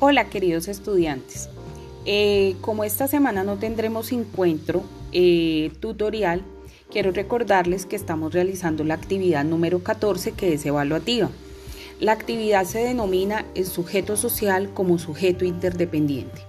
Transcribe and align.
Hola 0.00 0.30
queridos 0.30 0.68
estudiantes, 0.68 1.48
eh, 2.06 2.54
como 2.60 2.84
esta 2.84 3.08
semana 3.08 3.42
no 3.42 3.56
tendremos 3.56 4.12
encuentro 4.12 4.84
eh, 5.10 5.72
tutorial, 5.80 6.44
quiero 6.88 7.10
recordarles 7.10 7.84
que 7.84 7.96
estamos 7.96 8.32
realizando 8.32 8.84
la 8.84 8.94
actividad 8.94 9.44
número 9.44 9.82
14 9.82 10.34
que 10.34 10.52
es 10.54 10.64
evaluativa. 10.64 11.30
La 11.98 12.12
actividad 12.12 12.64
se 12.64 12.78
denomina 12.78 13.44
el 13.56 13.66
sujeto 13.66 14.16
social 14.16 14.70
como 14.72 15.00
sujeto 15.00 15.44
interdependiente. 15.44 16.42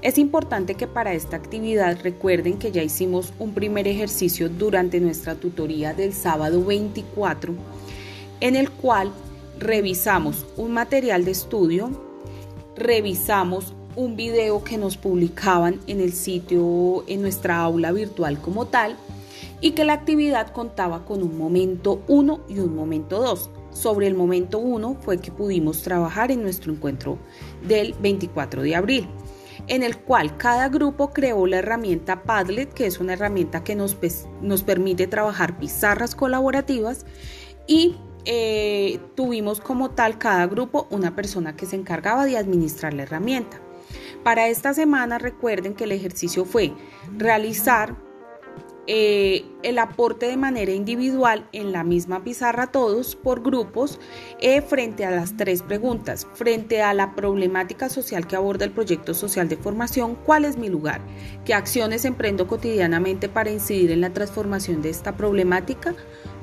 Es 0.00 0.16
importante 0.16 0.74
que 0.74 0.86
para 0.86 1.12
esta 1.12 1.36
actividad 1.36 1.98
recuerden 2.02 2.58
que 2.58 2.72
ya 2.72 2.82
hicimos 2.82 3.34
un 3.38 3.52
primer 3.52 3.86
ejercicio 3.86 4.48
durante 4.48 4.98
nuestra 4.98 5.34
tutoría 5.34 5.92
del 5.92 6.14
sábado 6.14 6.64
24, 6.64 7.52
en 8.40 8.56
el 8.56 8.70
cual 8.70 9.12
revisamos 9.58 10.46
un 10.56 10.72
material 10.72 11.26
de 11.26 11.32
estudio 11.32 12.07
revisamos 12.78 13.74
un 13.96 14.16
video 14.16 14.62
que 14.62 14.78
nos 14.78 14.96
publicaban 14.96 15.80
en 15.86 16.00
el 16.00 16.12
sitio, 16.12 17.04
en 17.08 17.20
nuestra 17.20 17.58
aula 17.58 17.92
virtual 17.92 18.40
como 18.40 18.66
tal, 18.66 18.96
y 19.60 19.72
que 19.72 19.84
la 19.84 19.94
actividad 19.94 20.52
contaba 20.52 21.04
con 21.04 21.22
un 21.22 21.36
momento 21.36 22.02
1 22.06 22.40
y 22.48 22.60
un 22.60 22.76
momento 22.76 23.20
2. 23.20 23.50
Sobre 23.72 24.06
el 24.06 24.14
momento 24.14 24.58
1 24.58 24.98
fue 25.00 25.18
que 25.18 25.32
pudimos 25.32 25.82
trabajar 25.82 26.30
en 26.30 26.42
nuestro 26.42 26.72
encuentro 26.72 27.18
del 27.66 27.94
24 27.94 28.62
de 28.62 28.76
abril, 28.76 29.08
en 29.66 29.82
el 29.82 29.98
cual 29.98 30.36
cada 30.36 30.68
grupo 30.68 31.10
creó 31.10 31.46
la 31.46 31.58
herramienta 31.58 32.22
Padlet, 32.22 32.72
que 32.72 32.86
es 32.86 33.00
una 33.00 33.14
herramienta 33.14 33.64
que 33.64 33.74
nos, 33.74 33.96
nos 34.40 34.62
permite 34.62 35.08
trabajar 35.08 35.58
pizarras 35.58 36.14
colaborativas, 36.14 37.04
y 37.66 37.96
eh, 38.24 39.00
tuvimos 39.14 39.60
como 39.60 39.90
tal 39.90 40.18
cada 40.18 40.46
grupo 40.46 40.86
una 40.90 41.14
persona 41.14 41.56
que 41.56 41.66
se 41.66 41.76
encargaba 41.76 42.24
de 42.24 42.36
administrar 42.36 42.94
la 42.94 43.04
herramienta. 43.04 43.60
Para 44.22 44.48
esta 44.48 44.74
semana 44.74 45.18
recuerden 45.18 45.74
que 45.74 45.84
el 45.84 45.92
ejercicio 45.92 46.44
fue 46.44 46.72
realizar 47.16 47.96
eh, 48.90 49.44
el 49.62 49.78
aporte 49.78 50.28
de 50.28 50.38
manera 50.38 50.72
individual 50.72 51.46
en 51.52 51.72
la 51.72 51.84
misma 51.84 52.24
pizarra 52.24 52.68
todos 52.68 53.16
por 53.16 53.42
grupos 53.42 54.00
eh, 54.40 54.62
frente 54.62 55.04
a 55.04 55.10
las 55.10 55.36
tres 55.36 55.60
preguntas, 55.60 56.26
frente 56.32 56.80
a 56.80 56.94
la 56.94 57.14
problemática 57.14 57.90
social 57.90 58.26
que 58.26 58.34
aborda 58.34 58.64
el 58.64 58.70
proyecto 58.70 59.12
social 59.12 59.46
de 59.46 59.58
formación, 59.58 60.14
¿cuál 60.14 60.46
es 60.46 60.56
mi 60.56 60.70
lugar? 60.70 61.02
¿Qué 61.44 61.52
acciones 61.52 62.06
emprendo 62.06 62.46
cotidianamente 62.46 63.28
para 63.28 63.50
incidir 63.50 63.90
en 63.90 64.00
la 64.00 64.14
transformación 64.14 64.80
de 64.80 64.88
esta 64.88 65.18
problemática? 65.18 65.94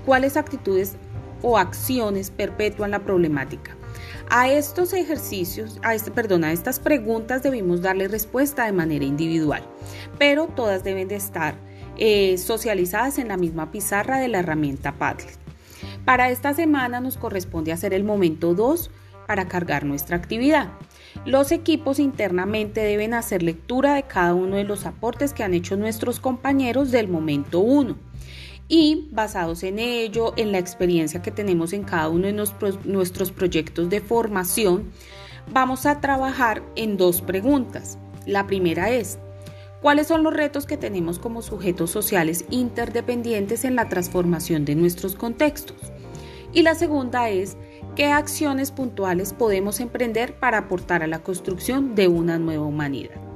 ¿Cuáles 0.05 0.37
actitudes 0.37 0.97
o 1.41 1.57
acciones 1.57 2.31
perpetúan 2.31 2.91
la 2.91 2.99
problemática. 2.99 3.75
A 4.29 4.49
estos 4.49 4.93
ejercicios, 4.93 5.79
a 5.83 5.93
este, 5.93 6.11
perdón, 6.11 6.43
a 6.43 6.51
estas 6.51 6.79
preguntas 6.79 7.43
debimos 7.43 7.81
darle 7.81 8.07
respuesta 8.07 8.65
de 8.65 8.71
manera 8.71 9.05
individual, 9.05 9.63
pero 10.17 10.47
todas 10.47 10.83
deben 10.83 11.07
de 11.07 11.15
estar 11.15 11.55
eh, 11.97 12.37
socializadas 12.37 13.19
en 13.19 13.27
la 13.27 13.37
misma 13.37 13.71
pizarra 13.71 14.19
de 14.19 14.27
la 14.27 14.39
herramienta 14.39 14.93
Padlet. 14.93 15.37
Para 16.05 16.29
esta 16.29 16.53
semana 16.53 16.99
nos 16.99 17.17
corresponde 17.17 17.71
hacer 17.71 17.93
el 17.93 18.03
momento 18.03 18.53
2 18.53 18.89
para 19.27 19.47
cargar 19.47 19.85
nuestra 19.85 20.17
actividad. 20.17 20.69
Los 21.25 21.51
equipos 21.51 21.99
internamente 21.99 22.81
deben 22.81 23.13
hacer 23.13 23.41
lectura 23.41 23.93
de 23.93 24.03
cada 24.03 24.33
uno 24.33 24.57
de 24.57 24.63
los 24.63 24.85
aportes 24.85 25.33
que 25.33 25.43
han 25.43 25.53
hecho 25.53 25.77
nuestros 25.77 26.19
compañeros 26.19 26.91
del 26.91 27.07
momento 27.07 27.59
1 27.59 27.95
y 28.67 29.09
basados 29.11 29.63
en 29.63 29.79
ello, 29.79 30.33
en 30.37 30.51
la 30.51 30.57
experiencia 30.57 31.21
que 31.21 31.31
tenemos 31.31 31.73
en 31.73 31.83
cada 31.83 32.09
uno 32.09 32.27
de 32.27 32.33
nuestros 32.33 33.31
proyectos 33.31 33.89
de 33.89 34.01
formación, 34.01 34.91
vamos 35.51 35.85
a 35.85 36.01
trabajar 36.01 36.63
en 36.75 36.97
dos 36.97 37.21
preguntas. 37.21 37.97
La 38.25 38.47
primera 38.47 38.89
es, 38.89 39.19
¿cuáles 39.81 40.07
son 40.07 40.23
los 40.23 40.33
retos 40.33 40.65
que 40.65 40.77
tenemos 40.77 41.19
como 41.19 41.41
sujetos 41.41 41.91
sociales 41.91 42.45
interdependientes 42.49 43.65
en 43.65 43.75
la 43.75 43.87
transformación 43.87 44.65
de 44.65 44.75
nuestros 44.75 45.15
contextos? 45.15 45.77
Y 46.53 46.63
la 46.63 46.73
segunda 46.73 47.29
es, 47.29 47.57
¿qué 47.95 48.07
acciones 48.07 48.71
puntuales 48.71 49.33
podemos 49.33 49.79
emprender 49.79 50.39
para 50.39 50.57
aportar 50.59 51.03
a 51.03 51.07
la 51.07 51.19
construcción 51.19 51.93
de 51.93 52.07
una 52.07 52.39
nueva 52.39 52.65
humanidad? 52.65 53.34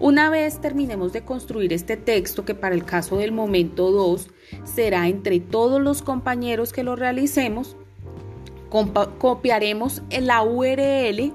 Una 0.00 0.30
vez 0.30 0.60
terminemos 0.60 1.12
de 1.12 1.24
construir 1.24 1.72
este 1.72 1.96
texto, 1.96 2.44
que 2.44 2.54
para 2.54 2.74
el 2.74 2.84
caso 2.84 3.16
del 3.16 3.32
momento 3.32 3.90
2 3.90 4.28
será 4.62 5.08
entre 5.08 5.40
todos 5.40 5.80
los 5.80 6.02
compañeros 6.02 6.72
que 6.72 6.84
lo 6.84 6.94
realicemos, 6.94 7.76
copiaremos 9.18 10.02
la 10.20 10.42
URL 10.42 11.32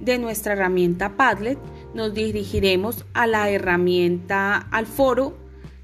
de 0.00 0.18
nuestra 0.18 0.52
herramienta 0.52 1.16
Padlet, 1.16 1.58
nos 1.94 2.12
dirigiremos 2.12 3.06
a 3.14 3.26
la 3.26 3.48
herramienta, 3.48 4.56
al 4.56 4.86
foro 4.86 5.38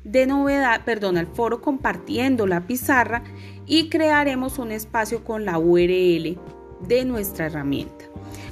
de 0.04 0.26
novedad, 0.26 0.84
perdón, 0.84 1.16
al 1.16 1.28
foro 1.28 1.62
compartiendo 1.62 2.46
la 2.46 2.66
pizarra 2.66 3.22
y 3.66 3.88
crearemos 3.88 4.58
un 4.58 4.72
espacio 4.72 5.24
con 5.24 5.46
la 5.46 5.58
URL 5.58 6.38
de 6.86 7.04
nuestra 7.06 7.46
herramienta. 7.46 8.04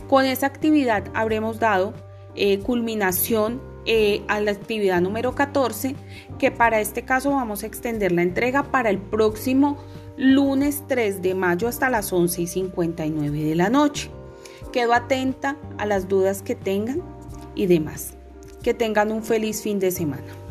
Con 0.08 0.24
esa 0.24 0.46
actividad 0.46 1.04
habremos 1.14 1.58
dado 1.58 1.94
eh, 2.36 2.58
culminación 2.60 3.60
eh, 3.84 4.22
a 4.28 4.40
la 4.40 4.50
actividad 4.50 5.00
número 5.00 5.34
14, 5.34 5.94
que 6.38 6.50
para 6.50 6.80
este 6.80 7.02
caso 7.02 7.30
vamos 7.30 7.62
a 7.62 7.66
extender 7.66 8.12
la 8.12 8.22
entrega 8.22 8.64
para 8.64 8.90
el 8.90 8.98
próximo 8.98 9.78
lunes 10.16 10.82
3 10.88 11.22
de 11.22 11.34
mayo 11.34 11.68
hasta 11.68 11.90
las 11.90 12.12
11 12.12 12.42
y 12.42 12.46
59 12.46 13.44
de 13.44 13.54
la 13.54 13.68
noche. 13.68 14.10
Quedo 14.72 14.92
atenta 14.92 15.56
a 15.78 15.86
las 15.86 16.08
dudas 16.08 16.42
que 16.42 16.54
tengan 16.54 17.02
y 17.54 17.66
demás. 17.66 18.14
Que 18.62 18.74
tengan 18.74 19.12
un 19.12 19.22
feliz 19.22 19.62
fin 19.62 19.78
de 19.78 19.90
semana. 19.90 20.45